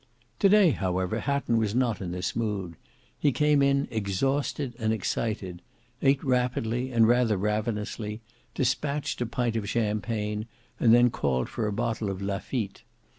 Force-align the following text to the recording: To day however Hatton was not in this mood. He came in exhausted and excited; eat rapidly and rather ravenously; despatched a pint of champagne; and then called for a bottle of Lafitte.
To 0.39 0.49
day 0.49 0.71
however 0.71 1.19
Hatton 1.19 1.57
was 1.57 1.75
not 1.75 2.01
in 2.01 2.11
this 2.11 2.35
mood. 2.35 2.73
He 3.19 3.31
came 3.31 3.61
in 3.61 3.87
exhausted 3.91 4.73
and 4.79 4.91
excited; 4.91 5.61
eat 6.01 6.23
rapidly 6.23 6.91
and 6.91 7.07
rather 7.07 7.37
ravenously; 7.37 8.21
despatched 8.55 9.21
a 9.21 9.27
pint 9.27 9.55
of 9.55 9.69
champagne; 9.69 10.47
and 10.79 10.91
then 10.91 11.11
called 11.11 11.49
for 11.49 11.67
a 11.67 11.71
bottle 11.71 12.09
of 12.09 12.19
Lafitte. 12.19 12.81